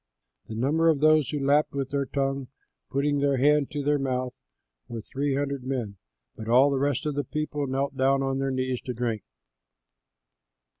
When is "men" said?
5.63-5.97